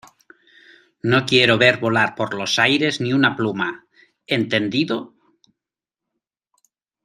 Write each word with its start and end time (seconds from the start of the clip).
no 1.03 1.27
quiero 1.27 1.59
ver 1.59 1.77
volar 1.79 2.15
por 2.15 2.33
los 2.33 2.57
aires 2.57 3.01
ni 3.01 3.13
una 3.13 3.35
pluma,¿ 3.35 3.85
entendido? 4.25 5.13